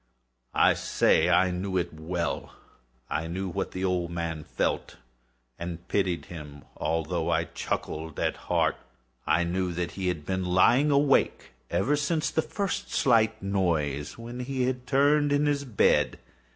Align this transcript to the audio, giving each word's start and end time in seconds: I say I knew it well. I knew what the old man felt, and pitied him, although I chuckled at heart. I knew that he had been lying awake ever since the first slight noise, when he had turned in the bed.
I 0.55 0.73
say 0.73 1.29
I 1.29 1.51
knew 1.51 1.77
it 1.77 1.93
well. 1.93 2.55
I 3.07 3.27
knew 3.27 3.47
what 3.47 3.69
the 3.69 3.85
old 3.85 4.09
man 4.09 4.43
felt, 4.43 4.97
and 5.59 5.87
pitied 5.89 6.25
him, 6.25 6.63
although 6.75 7.29
I 7.29 7.43
chuckled 7.43 8.19
at 8.19 8.35
heart. 8.35 8.77
I 9.27 9.43
knew 9.43 9.71
that 9.73 9.91
he 9.91 10.07
had 10.07 10.25
been 10.25 10.43
lying 10.43 10.89
awake 10.89 11.51
ever 11.69 11.95
since 11.95 12.31
the 12.31 12.41
first 12.41 12.91
slight 12.91 13.43
noise, 13.43 14.17
when 14.17 14.39
he 14.39 14.63
had 14.63 14.87
turned 14.87 15.31
in 15.31 15.45
the 15.45 15.63
bed. 15.67 16.17